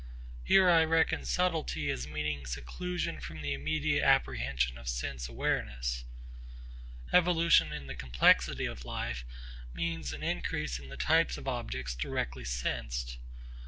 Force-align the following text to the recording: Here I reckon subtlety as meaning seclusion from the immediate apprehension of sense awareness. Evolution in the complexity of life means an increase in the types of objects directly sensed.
Here 0.43 0.67
I 0.67 0.83
reckon 0.83 1.25
subtlety 1.25 1.91
as 1.91 2.07
meaning 2.07 2.47
seclusion 2.47 3.19
from 3.19 3.43
the 3.43 3.53
immediate 3.53 4.03
apprehension 4.03 4.79
of 4.79 4.87
sense 4.89 5.29
awareness. 5.29 6.05
Evolution 7.13 7.71
in 7.71 7.85
the 7.85 7.93
complexity 7.93 8.65
of 8.65 8.83
life 8.83 9.23
means 9.75 10.11
an 10.11 10.23
increase 10.23 10.79
in 10.79 10.89
the 10.89 10.97
types 10.97 11.37
of 11.37 11.47
objects 11.47 11.93
directly 11.93 12.45
sensed. 12.45 13.19